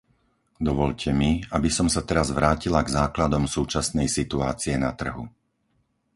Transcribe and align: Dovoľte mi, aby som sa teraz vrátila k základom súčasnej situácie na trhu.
Dovoľte 0.67 1.09
mi, 1.21 1.31
aby 1.57 1.69
som 1.77 1.85
sa 1.93 2.01
teraz 2.09 2.27
vrátila 2.39 2.79
k 2.83 2.89
základom 2.99 3.43
súčasnej 3.55 4.07
situácie 4.17 4.73
na 4.85 4.91
trhu. 5.01 5.25